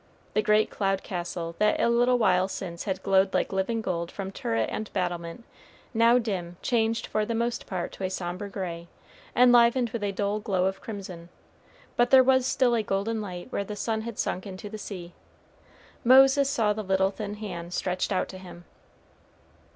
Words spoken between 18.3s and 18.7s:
him.